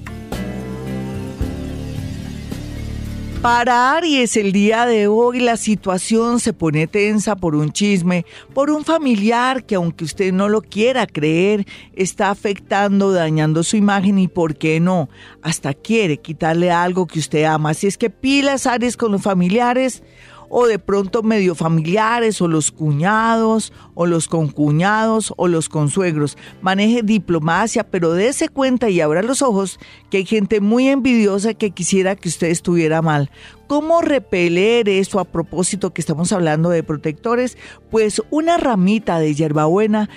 [3.43, 8.71] Para Aries, el día de hoy la situación se pone tensa por un chisme, por
[8.71, 14.29] un familiar que aunque usted no lo quiera creer, está afectando, dañando su imagen y
[14.29, 15.09] por qué no,
[15.41, 17.71] hasta quiere quitarle algo que usted ama.
[17.71, 20.03] Así es que pilas Aries con los familiares
[20.49, 26.37] o de pronto medio familiares o los cuñados o los concuñados o los consuegros.
[26.61, 29.79] Maneje diplomacia, pero dése cuenta y abra los ojos
[30.09, 33.31] que hay gente muy envidiosa que quisiera que usted estuviera mal.
[33.67, 37.57] ¿Cómo repeler eso a propósito que estamos hablando de protectores?
[37.89, 40.09] Pues una ramita de hierbabuena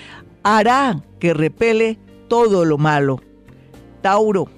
[0.43, 1.97] hará que repele
[2.27, 3.21] todo lo malo.
[4.01, 4.56] Tauro.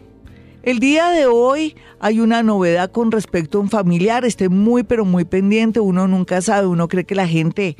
[0.61, 5.05] El día de hoy hay una novedad con respecto a un familiar, esté muy pero
[5.05, 7.77] muy pendiente, uno nunca sabe, uno cree que la gente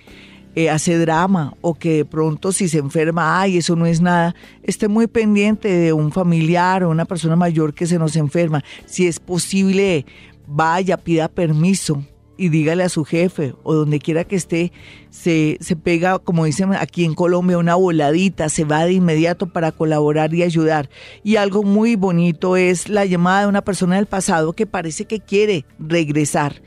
[0.56, 4.34] eh, hace drama o que de pronto si se enferma, ay, eso no es nada,
[4.64, 9.08] esté muy pendiente de un familiar o una persona mayor que se nos enferma, si
[9.08, 10.06] es posible,
[10.48, 12.02] vaya, pida permiso
[12.40, 14.72] y dígale a su jefe o donde quiera que esté,
[15.10, 19.74] se, se pega, como dicen aquí en Colombia, una voladita, se va de inmediato para
[19.74, 20.90] colaborar y ayudar.
[21.22, 25.20] Y algo muy bonito es la llamada de una persona del pasado que parece que
[25.20, 26.62] quiere regresar.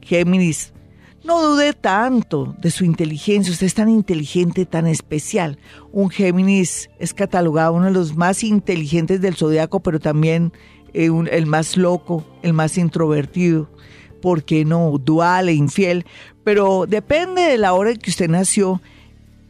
[0.00, 0.72] Géminis,
[1.24, 5.58] no dude tanto de su inteligencia, usted es tan inteligente, tan especial.
[5.92, 10.54] Un Géminis es catalogado uno de los más inteligentes del zodiaco, pero también
[10.94, 13.68] eh, el más loco, el más introvertido.
[14.20, 14.96] ¿Por qué no?
[14.98, 16.04] Dual e infiel,
[16.44, 18.80] pero depende de la hora en que usted nació.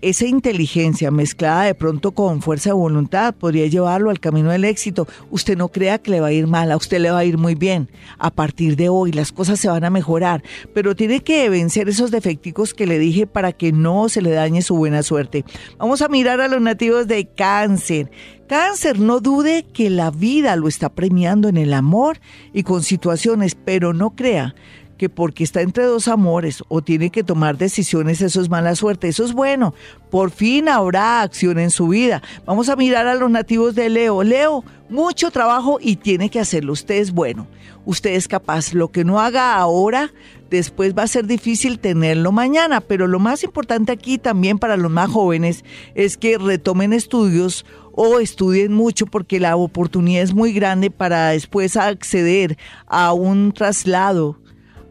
[0.01, 5.09] Esa inteligencia mezclada de pronto con fuerza de voluntad podría llevarlo al camino del éxito.
[5.33, 7.37] Usted no crea que le va a ir mal, a usted le va a ir
[7.37, 7.91] muy bien.
[8.17, 12.13] A partir de hoy las cosas se van a mejorar, pero tiene que vencer esos
[12.13, 15.45] defecticos que le dije para que no se le dañe su buena suerte.
[15.79, 18.09] Vamos a mirar a los nativos de cáncer.
[18.47, 22.21] Cáncer, no dude que la vida lo está premiando en el amor
[22.53, 24.55] y con situaciones, pero no crea
[24.99, 29.09] que porque está entre dos amores o tiene que tomar decisiones, eso es mala suerte,
[29.09, 29.73] eso es bueno.
[30.11, 32.23] Por fin habrá acción en su vida.
[32.45, 34.23] Vamos a mirar a los nativos de Leo.
[34.23, 36.73] Leo, mucho trabajo y tiene que hacerlo.
[36.73, 37.47] Usted es bueno,
[37.87, 38.75] usted es capaz.
[38.75, 40.13] Lo que no haga ahora,
[40.51, 42.81] después va a ser difícil tenerlo mañana.
[42.81, 47.65] Pero lo más importante aquí también para los más jóvenes es que retomen estudios
[48.01, 54.39] o estudien mucho porque la oportunidad es muy grande para después acceder a un traslado,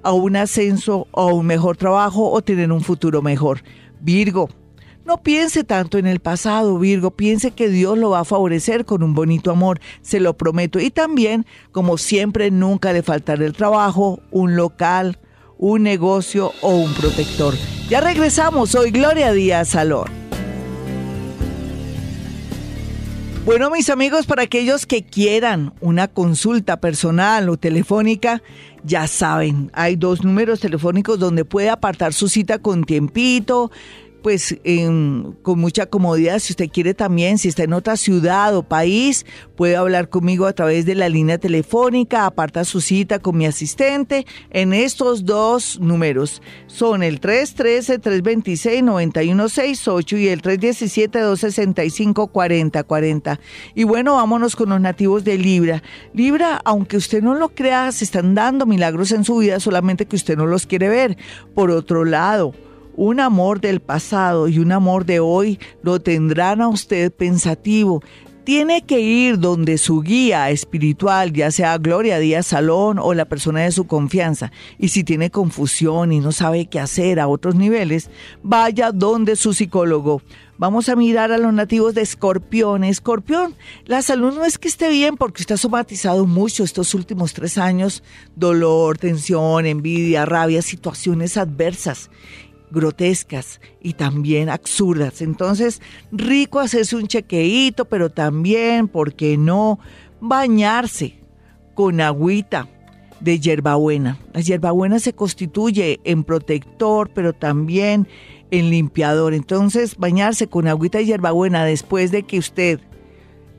[0.04, 3.62] a un ascenso, a un mejor trabajo o tener un futuro mejor.
[4.00, 4.50] Virgo,
[5.06, 9.04] No piense tanto en el pasado, Virgo, piense que Dios lo va a favorecer con
[9.04, 10.82] un bonito amor, se lo prometo.
[10.82, 15.18] Y también, como siempre, nunca le faltará el trabajo, un local,
[15.58, 17.54] un negocio o un protector.
[17.88, 20.27] Ya regresamos, hoy Gloria Díaz Salón.
[23.48, 28.44] Bueno, mis amigos, para aquellos que quieran una consulta personal o telefónica,
[28.84, 33.72] ya saben, hay dos números telefónicos donde puede apartar su cita con tiempito
[34.28, 34.60] pues
[35.42, 36.40] con mucha comodidad.
[36.40, 39.26] Si usted quiere también, si está en otra ciudad o país,
[39.56, 44.26] puede hablar conmigo a través de la línea telefónica, aparta su cita con mi asistente
[44.50, 46.42] en estos dos números.
[46.66, 53.40] Son el 313-326-9168 y el 317-265-4040.
[53.76, 55.82] Y bueno, vámonos con los nativos de Libra.
[56.14, 60.18] Libra, aunque usted no lo crea, se están dando milagros en su vida, solamente que
[60.18, 61.16] usted no los quiere ver.
[61.56, 62.54] Por otro lado,
[62.98, 68.04] un amor del pasado y un amor de hoy lo tendrán a usted pensativo.
[68.44, 73.62] Tiene que ir donde su guía espiritual, ya sea Gloria Díaz Salón o la persona
[73.62, 74.54] de su confianza.
[74.80, 78.10] Y si tiene confusión y no sabe qué hacer a otros niveles,
[78.44, 80.22] vaya donde su psicólogo.
[80.58, 82.86] Vamos a mirar a los nativos de Escorpión.
[82.86, 83.54] Escorpión,
[83.86, 87.58] la salud no es que esté bien porque usted ha somatizado mucho estos últimos tres
[87.58, 88.02] años.
[88.36, 92.10] Dolor, tensión, envidia, rabia, situaciones adversas
[92.72, 95.22] grotescas y también absurdas.
[95.22, 99.80] Entonces, rico hacerse un chequeíto, pero también, ¿por qué no?
[100.20, 101.20] Bañarse
[101.74, 102.68] con agüita
[103.20, 104.18] de hierbabuena.
[104.34, 108.08] La hierbabuena se constituye en protector, pero también
[108.52, 109.34] en limpiador.
[109.34, 112.80] Entonces, bañarse con agüita de hierbabuena después de que usted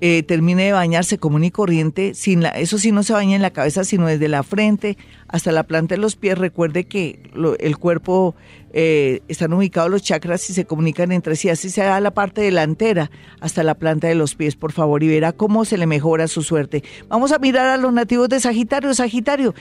[0.01, 3.51] eh, termine de bañarse común y corriente, sin eso sí no se baña en la
[3.51, 4.97] cabeza, sino desde la frente
[5.27, 6.39] hasta la planta de los pies.
[6.39, 7.21] Recuerde que
[7.59, 8.35] el cuerpo
[8.73, 12.43] eh, están ubicados los chakras y se comunican entre sí, así se da la parte
[12.43, 16.29] delantera hasta la planta de los pies, por favor, y verá cómo se le mejora
[16.29, 16.85] su suerte.
[17.09, 18.95] Vamos a mirar a los nativos de Sagitario.
[18.95, 19.55] Sagitario,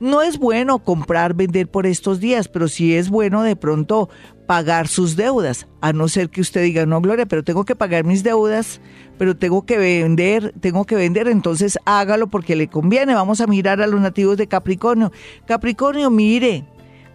[0.00, 4.08] no es bueno comprar, vender por estos días, pero sí es bueno de pronto
[4.46, 8.04] pagar sus deudas, a no ser que usted diga, no, Gloria, pero tengo que pagar
[8.04, 8.80] mis deudas,
[9.18, 13.14] pero tengo que vender, tengo que vender, entonces hágalo porque le conviene.
[13.14, 15.12] Vamos a mirar a los nativos de Capricornio.
[15.46, 16.64] Capricornio, mire,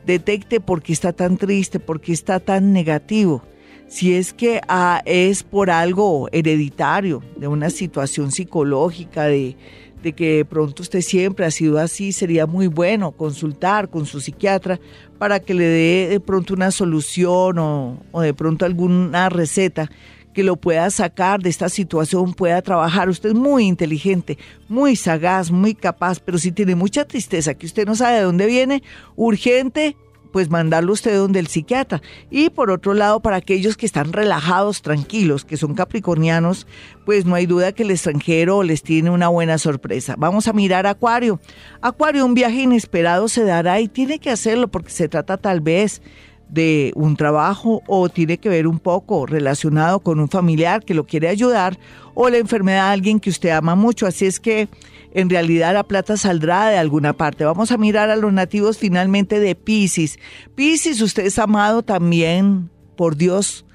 [0.06, 3.44] detecte por qué está tan triste, por qué está tan negativo.
[3.88, 9.58] Si es que ah, es por algo hereditario, de una situación psicológica, de,
[10.04, 14.22] de que de pronto usted siempre ha sido así, sería muy bueno consultar con su
[14.22, 14.80] psiquiatra
[15.18, 19.90] para que le dé de pronto una solución o, o, de pronto alguna receta
[20.34, 23.10] que lo pueda sacar de esta situación, pueda trabajar.
[23.10, 24.38] Usted es muy inteligente,
[24.68, 28.46] muy sagaz, muy capaz, pero si tiene mucha tristeza que usted no sabe de dónde
[28.46, 28.84] viene,
[29.16, 29.98] urgente,
[30.32, 32.02] pues mandarlo usted donde el psiquiatra.
[32.30, 36.68] Y por otro lado, para aquellos que están relajados, tranquilos, que son capricornianos,
[37.06, 40.16] pues no hay duda que el extranjero les tiene una buena sorpresa.
[40.18, 41.40] Vamos a mirar Acuario.
[41.82, 46.02] Acuario, un viaje inesperado se dará y tiene que hacerlo porque se trata tal vez
[46.50, 51.06] de un trabajo o tiene que ver un poco relacionado con un familiar que lo
[51.06, 51.78] quiere ayudar
[52.16, 54.08] o la enfermedad de alguien que usted ama mucho.
[54.08, 54.68] Así es que
[55.14, 57.46] en realidad la plata saldrá de alguna parte.
[57.46, 60.20] Vamos a mirar a los nativos finalmente de Pisces.
[60.56, 63.66] Pisces, usted es amado también por Dios,